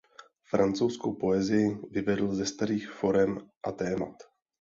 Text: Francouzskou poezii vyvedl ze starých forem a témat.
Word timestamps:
Francouzskou 0.43 1.13
poezii 1.13 1.77
vyvedl 1.91 2.35
ze 2.35 2.45
starých 2.45 2.89
forem 2.89 3.39
a 3.63 3.71
témat. 3.71 4.13